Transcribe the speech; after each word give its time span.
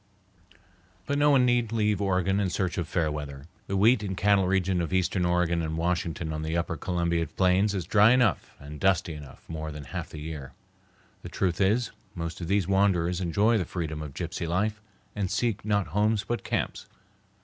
But 1.05 1.19
no 1.19 1.29
one 1.29 1.45
need 1.45 1.71
leave 1.71 2.01
Oregon 2.01 2.39
in 2.39 2.49
search 2.49 2.79
of 2.79 2.87
fair 2.87 3.11
weather. 3.11 3.45
The 3.67 3.77
wheat 3.77 4.01
and 4.01 4.17
cattle 4.17 4.47
region 4.47 4.81
of 4.81 4.91
eastern 4.91 5.27
Oregon 5.27 5.61
and 5.61 5.77
Washington 5.77 6.33
on 6.33 6.41
the 6.41 6.57
upper 6.57 6.75
Columbia 6.75 7.27
plains 7.27 7.75
is 7.75 7.85
dry 7.85 8.09
enough 8.09 8.55
and 8.59 8.79
dusty 8.79 9.13
enough 9.13 9.47
more 9.47 9.71
than 9.71 9.83
half 9.83 10.09
the 10.09 10.19
year. 10.19 10.53
The 11.21 11.29
truth 11.29 11.61
is, 11.61 11.91
most 12.15 12.41
of 12.41 12.47
these 12.47 12.67
wanderers 12.67 13.21
enjoy 13.21 13.59
the 13.59 13.63
freedom 13.65 14.01
of 14.01 14.15
gypsy 14.15 14.47
life 14.47 14.81
and 15.15 15.29
seek 15.29 15.63
not 15.63 15.89
homes 15.89 16.23
but 16.27 16.43
camps. 16.43 16.87